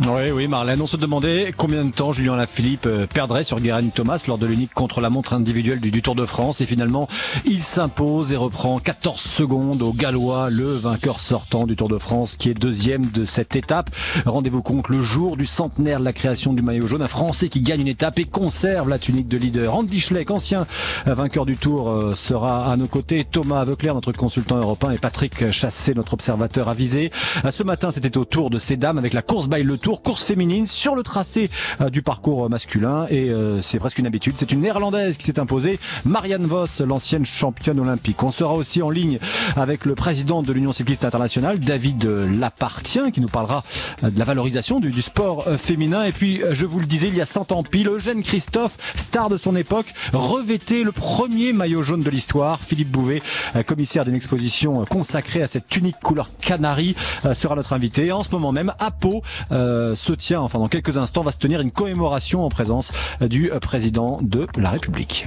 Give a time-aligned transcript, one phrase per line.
[0.00, 3.88] Oui, oui, Marlène, on se demandait combien de temps Julien Lafilippe euh, perdrait sur Guérin
[3.88, 6.60] Thomas lors de l'unique contre-la-montre individuelle du, Tour de France.
[6.60, 7.08] Et finalement,
[7.46, 12.36] il s'impose et reprend 14 secondes au Gallois, le vainqueur sortant du Tour de France,
[12.36, 13.88] qui est deuxième de cette étape.
[14.26, 17.62] Rendez-vous compte, le jour du centenaire de la création du maillot jaune, un Français qui
[17.62, 19.74] gagne une étape et conserve la tunique de leader.
[19.74, 20.66] Andy Schleck, ancien
[21.06, 23.24] vainqueur du Tour, euh, sera à nos côtés.
[23.24, 27.10] Thomas Aveukler, notre consultant européen, et Patrick Chassé, notre observateur avisé.
[27.50, 30.24] Ce matin, c'était au Tour de ces dames avec la course by le Tour, course
[30.24, 31.50] féminine sur le tracé
[31.80, 33.06] euh, du parcours masculin.
[33.10, 34.34] Et c'est presque une habitude.
[34.36, 38.22] C'est une néerlandaise qui s'est imposée, Marianne Vos, l'ancienne championne olympique.
[38.22, 39.18] On sera aussi en ligne
[39.56, 43.62] avec le président de l'Union cycliste internationale, David Lapartien, qui nous parlera
[44.02, 46.04] de la valorisation du, sport féminin.
[46.04, 49.28] Et puis, je vous le disais, il y a 100 ans pile, Eugène Christophe, star
[49.28, 52.60] de son époque, revêtait le premier maillot jaune de l'histoire.
[52.60, 53.22] Philippe Bouvet,
[53.66, 56.94] commissaire d'une exposition consacrée à cette unique couleur canari,
[57.32, 58.12] sera notre invité.
[58.12, 61.38] En ce moment même, à Pau, euh, se tient, enfin dans quelques instants, va se
[61.38, 65.26] tenir une commémoration en présence du président de la République.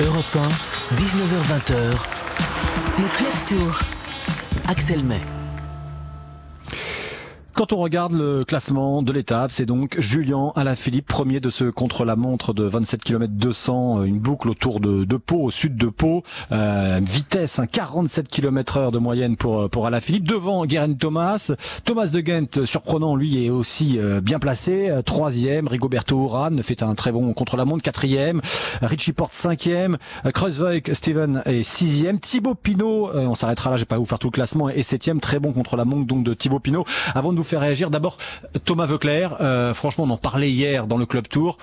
[0.00, 0.36] Europe
[0.92, 1.72] 1, 19h20.
[2.98, 3.80] Le Club Tour.
[4.68, 5.37] Axel May.
[7.58, 12.54] Quand on regarde le classement de l'étape, c'est donc Julien Alaphilippe, premier de ce contre-la-montre
[12.54, 17.00] de 27 km 200, une boucle autour de, de Pau, au sud de Pau, euh,
[17.02, 21.50] vitesse, 47 km heure de moyenne pour pour Alaphilippe, devant Guerin Thomas,
[21.84, 26.84] Thomas de Ghent, surprenant, lui est aussi euh, bien placé, euh, troisième, Rigoberto Urán fait
[26.84, 28.40] un très bon contre-la-montre, quatrième,
[28.82, 29.98] Richie Porte cinquième,
[30.32, 34.28] Kreuzweig Steven est sixième, Thibaut Pinot, on s'arrêtera là, je vais pas vous faire tout
[34.28, 36.84] le classement, est septième, très bon contre-la-montre donc de Thibaut Pinot.
[37.16, 37.90] Avant de nous faire réagir.
[37.90, 38.16] D'abord,
[38.64, 41.58] Thomas Veuclair, euh, franchement, on en parlait hier dans le Club Tour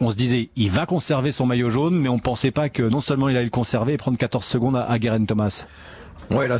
[0.00, 3.00] on se disait il va conserver son maillot jaune, mais on pensait pas que non
[3.00, 5.66] seulement il allait le conserver et prendre 14 secondes à, Guerin Thomas.
[6.30, 6.58] Ouais, là,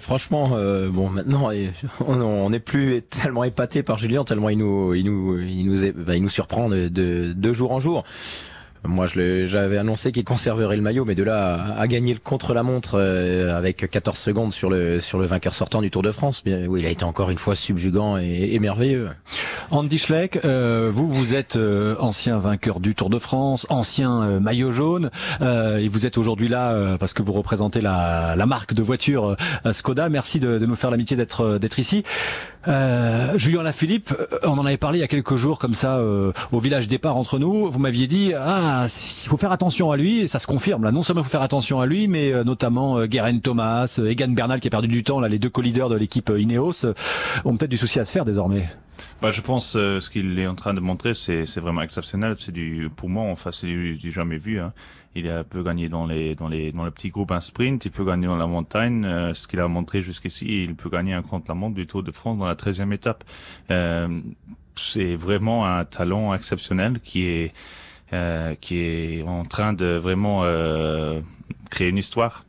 [0.00, 1.50] franchement, euh, bon, maintenant,
[2.06, 6.16] on n'est plus tellement épaté par Julien, tellement il nous, il nous, il nous, bah,
[6.16, 8.04] il nous surprend de, de, de jour en jour.
[8.84, 13.56] Moi, j'avais annoncé qu'il conserverait le maillot, mais de là à, gagner le contre-la-montre euh,
[13.56, 16.80] avec 14 secondes sur le sur le vainqueur sortant du Tour de France, bien, oui,
[16.80, 19.08] il a été encore une fois subjugant et, merveilleux.
[19.70, 24.72] Andy Schleck, euh, vous vous êtes euh, ancien vainqueur du Tour de France, ancien maillot
[24.72, 25.10] jaune,
[25.40, 29.36] et vous êtes aujourd'hui là parce que vous représentez la, la marque de voiture
[29.72, 30.08] Skoda.
[30.08, 32.04] Merci de, de nous faire l'amitié d'être ici.
[32.68, 34.14] Euh, Julien Lafilippe,
[34.44, 36.00] on en avait parlé il y a quelques jours comme ça
[36.52, 37.70] au village départ entre nous.
[37.70, 38.86] Vous m'aviez dit ah
[39.24, 40.84] il faut faire attention à lui, et ça se confirme.
[40.84, 43.96] Là, non seulement il faut faire attention à lui, mais euh, notamment euh, Guerin Thomas,
[43.98, 46.86] euh, Egan Bernal qui a perdu du temps, là, les deux co-leaders de l'équipe Ineos,
[47.44, 48.68] ont peut-être du souci à se faire désormais.
[49.20, 52.34] Bah, je pense ce qu'il est en train de montrer, c'est vraiment exceptionnel.
[52.38, 54.60] C'est du, pour moi, enfin, c'est du, jamais vu.
[54.60, 54.72] Hein.
[55.14, 57.90] Il a peut gagner dans les dans les dans le petit groupe un sprint, il
[57.90, 59.02] peut gagner dans la montagne.
[59.34, 62.46] ce qu'il a montré jusqu'ici, il peut gagner un contre-la-montre du Tour de France dans
[62.46, 63.24] la 13e étape.
[64.74, 67.52] c'est vraiment un talent exceptionnel qui est
[68.12, 71.20] euh, qui est en train de vraiment euh,
[71.70, 72.44] créer une histoire.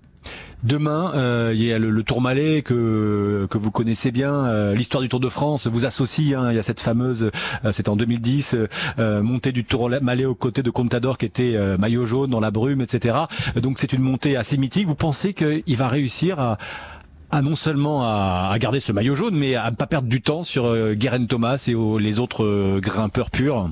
[0.63, 4.34] Demain, euh, il y a le, le Tourmalet que vous connaissez bien.
[4.34, 6.38] Euh, l'histoire du Tour de France vous associe.
[6.38, 7.31] Hein, il y a cette fameuse,
[7.66, 8.56] euh, c'était en 2010,
[8.97, 13.17] montée du Tourmalet aux côtés de Contador qui était maillot jaune dans la brume, etc.
[13.61, 14.88] Donc c'est une montée assez mythique.
[14.88, 19.69] Vous pensez qu'il va réussir à non seulement à, garder ce maillot jaune, mais à
[19.72, 23.69] ne pas perdre du temps sur Guerin Thomas et les autres grimpeurs purs?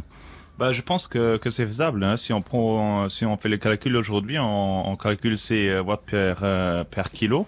[0.61, 2.03] Bah, je pense que, que c'est faisable.
[2.03, 2.17] Hein.
[2.17, 6.05] Si on prend, si on fait le calcul aujourd'hui, on, on, calcule ses euh, watts
[6.05, 7.47] per, euh, per kilo.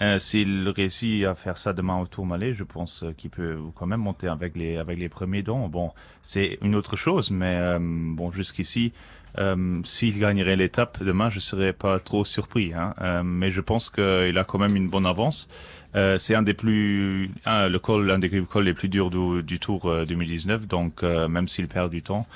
[0.00, 4.00] Euh, S'il réussit à faire ça demain au Tourmalet, je pense qu'il peut quand même
[4.00, 5.68] monter avec les avec les premiers dons.
[5.68, 5.90] Bon,
[6.22, 8.94] c'est une autre chose, mais bon, jusqu'ici,
[9.84, 12.72] s'il gagnerait l'étape demain, je serais pas trop surpris.
[12.72, 13.22] Hein.
[13.24, 15.48] mais je pense qu'il a quand même une bonne avance.
[15.94, 20.66] c'est un des plus, le col, l'un des cols les plus durs du, Tour 2019.
[20.66, 22.26] Donc, même s'il perd du temps,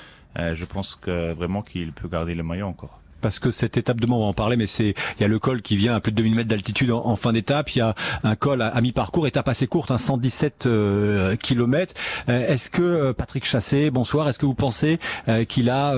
[0.53, 4.09] je pense que vraiment qu'il peut garder le maillot encore parce que cette étape de
[4.09, 6.11] on va en parler, mais c'est il y a le col qui vient à plus
[6.11, 7.69] de 2000 mètres d'altitude en, fin d'étape.
[7.75, 11.93] Il y a un col à, mi-parcours, étape assez courte, hein, 117 euh, km.
[12.27, 14.99] Euh, est-ce que euh, Patrick Chassé, bonsoir, est-ce que vous pensez
[15.47, 15.93] qu'il a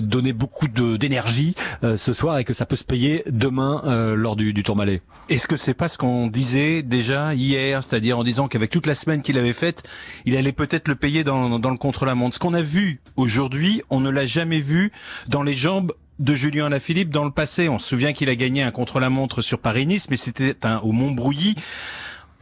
[0.00, 4.62] donné beaucoup d'énergie ce soir et que ça peut se payer demain lors du, du
[4.62, 8.86] Tourmalet Est-ce que c'est pas ce qu'on disait déjà hier, c'est-à-dire en disant qu'avec toute
[8.86, 9.82] la semaine qu'il avait faite,
[10.24, 12.34] il allait peut-être le payer dans, dans le contre-la-montre.
[12.34, 14.92] Ce qu'on a vu aujourd'hui, on ne l'a jamais vu
[15.28, 17.68] dans les jambes de Julien Lafilippe dans le passé.
[17.68, 21.54] On se souvient qu'il a gagné un contre-la-montre sur Paris-Nice, mais c'était un au Montbrouilly.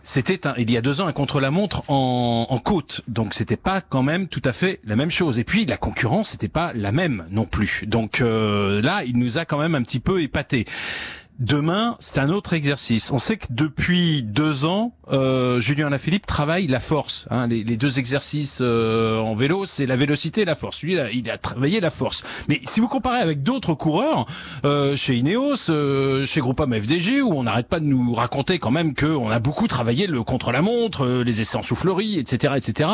[0.06, 4.29] C'était il y a deux ans un contre-la-montre en, côte, donc c'était pas quand même
[4.29, 5.38] tout à fait la même chose.
[5.38, 7.85] Et puis la concurrence n'était pas la même non plus.
[7.87, 10.67] Donc euh, là, il nous a quand même un petit peu épaté.
[11.40, 13.10] Demain, c'est un autre exercice.
[13.10, 17.26] On sait que depuis deux ans, euh, Julien Lafilippe travaille la force.
[17.28, 17.48] Hein.
[17.48, 20.82] Les, deux exercices euh, en vélo, c'est la vélocité et la force.
[20.82, 22.22] Lui, il a, il a, travaillé la force.
[22.48, 24.26] Mais si vous comparez avec d'autres coureurs,
[24.64, 28.70] euh, chez Ineos, euh, chez Groupama FDG, où on n'arrête pas de nous raconter quand
[28.70, 32.90] même qu'on a beaucoup travaillé le contre-la-montre, euh, les essais en soufflerie, etc., etc.,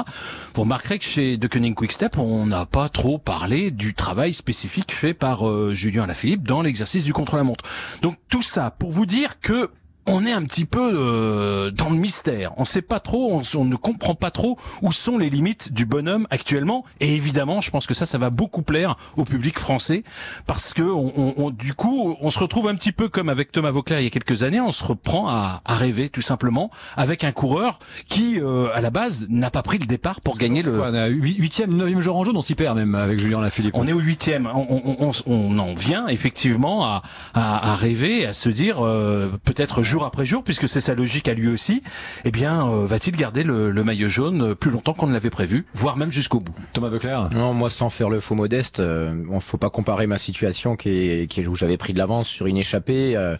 [0.55, 4.93] vous remarquerez que chez De Koenig Quickstep, on n'a pas trop parlé du travail spécifique
[4.93, 7.65] fait par euh, Julien Lafilippe dans l'exercice du contre-la-montre.
[8.01, 9.71] Donc tout ça pour vous dire que
[10.07, 12.53] on est un petit peu euh, dans le mystère.
[12.57, 15.87] On sait pas trop, on, on, ne comprend pas trop où sont les limites du
[15.87, 16.85] bonhomme actuellement.
[17.01, 20.03] Et évidemment, je pense que ça, ça va beaucoup plaire au public français
[20.47, 23.71] parce que on, on, du coup, on se retrouve un petit peu comme avec Thomas
[23.71, 24.61] Vauclair il y a quelques années.
[24.61, 28.91] On se reprend à, à rêver tout simplement avec un coureur qui, euh, à la
[28.91, 30.81] base, n'a pas pris le départ pour gagner le.
[30.81, 33.75] on a huitième, neuvième jour en jaune, on s'y perd même avec Julien Lafilippe.
[33.77, 34.49] On est au huitième.
[34.53, 37.03] On, on, en vient effectivement à,
[37.35, 41.29] à, à rêver, à se dire euh, peut-être jour après jour, puisque c'est sa logique
[41.29, 41.83] à lui aussi,
[42.25, 45.67] eh bien, euh, va-t-il garder le, le, maillot jaune plus longtemps qu'on ne l'avait prévu,
[45.75, 46.55] voire même jusqu'au bout?
[46.73, 50.17] Thomas Beclerc Non, moi, sans faire le faux modeste, euh, on faut pas comparer ma
[50.17, 53.37] situation qui est, qui est où j'avais pris de l'avance sur une échappée euh,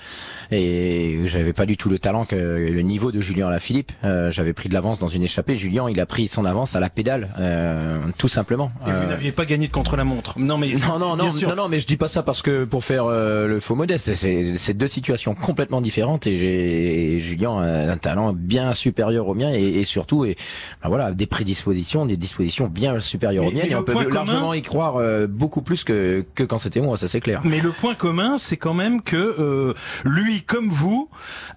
[0.51, 3.93] et j'avais pas du tout le talent que le niveau de Julien Alaphilippe.
[4.05, 5.55] Euh, j'avais pris de l'avance dans une échappée.
[5.55, 8.71] Julien, il a pris son avance à la pédale, euh, tout simplement.
[8.87, 11.55] Et vous n'aviez pas gagné de contre la montre Non, mais non, non, non, non,
[11.55, 14.89] non, mais je dis pas ça parce que pour faire le faux modeste, c'est deux
[14.89, 19.85] situations complètement différentes et j'ai Julien a un talent bien supérieur au mien et, et
[19.85, 20.37] surtout et
[20.83, 23.71] ben voilà des prédispositions, des dispositions bien supérieures aux miennes.
[23.71, 24.57] Et on peut largement commun...
[24.57, 27.41] y croire euh, beaucoup plus que que quand c'était moi, ça c'est clair.
[27.45, 31.09] Mais le point commun, c'est quand même que euh, lui, comme vous,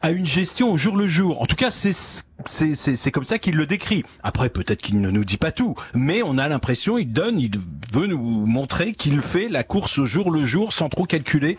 [0.02, 1.42] a une gestion au jour le jour.
[1.42, 1.94] En tout cas, c'est
[2.46, 4.04] c'est comme ça qu'il le décrit.
[4.22, 7.52] Après, peut-être qu'il ne nous dit pas tout, mais on a l'impression, il donne, il
[7.94, 11.58] veut nous montrer qu'il fait la course au jour le jour sans trop calculer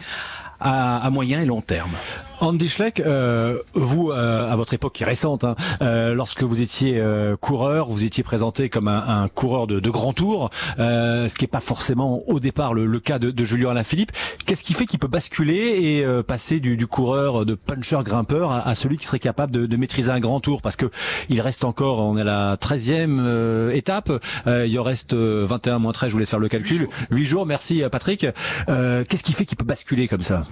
[0.60, 1.92] à, à moyen et long terme.
[2.40, 6.60] Andy Schleck, euh, vous, euh, à votre époque qui est récente, hein, euh, lorsque vous
[6.60, 11.28] étiez euh, coureur, vous étiez présenté comme un, un coureur de, de, grand tour, euh,
[11.28, 14.12] ce qui n'est pas forcément au départ le, le cas de, de Julien Alaphilippe.
[14.46, 18.50] Qu'est-ce qui fait qu'il peut basculer et euh, passer du, du, coureur de puncher grimpeur
[18.50, 20.60] à, à, celui qui serait capable de, de, maîtriser un grand tour?
[20.60, 20.86] Parce que
[21.28, 24.10] il reste encore, on est à la 13e étape,
[24.46, 26.72] il en reste 21 moins 13, je vous laisse faire le calcul.
[26.72, 28.26] 8 jours, 8 jours merci Patrick.
[28.66, 30.44] Qu'est-ce qui fait qu'il peut basculer comme ça?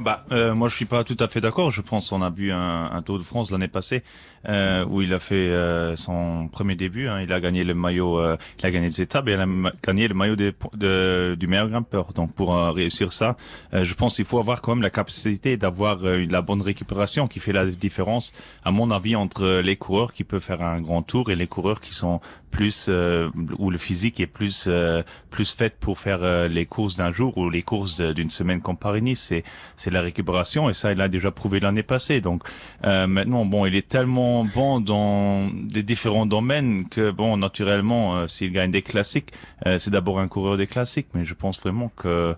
[0.00, 1.70] Bah, euh, moi je suis pas tout à fait d'accord.
[1.70, 4.02] Je pense on a vu un, un Tour de France l'année passée
[4.48, 7.08] euh, où il a fait euh, son premier début.
[7.08, 7.20] Hein.
[7.20, 9.46] Il a gagné le maillot, euh, il a gagné des étapes et il a
[9.82, 12.12] gagné le maillot de, de, du meilleur grimpeur.
[12.12, 13.36] Donc pour euh, réussir ça,
[13.74, 17.40] euh, je pense qu'il faut avoir quand même la capacité d'avoir la bonne récupération qui
[17.40, 18.32] fait la différence,
[18.64, 21.80] à mon avis, entre les coureurs qui peuvent faire un grand tour et les coureurs
[21.80, 22.90] qui sont plus
[23.58, 24.68] où le physique est plus
[25.30, 29.22] plus fait pour faire les courses d'un jour ou les courses d'une semaine comme Paris-Nice.
[29.28, 29.44] C'est
[29.76, 32.20] c'est la récupération et ça il a déjà prouvé l'année passée.
[32.20, 32.42] Donc
[32.82, 38.52] maintenant bon, il est tellement bon dans des différents domaines que bon naturellement euh, s'il
[38.52, 39.32] gagne des classiques
[39.66, 42.36] euh, c'est d'abord un coureur des classiques mais je pense vraiment que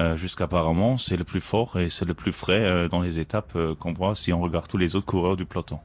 [0.00, 3.92] euh, jusqu'apparemment c'est le plus fort et c'est le plus frais dans les étapes qu'on
[3.92, 5.80] voit si on regarde tous les autres coureurs du peloton.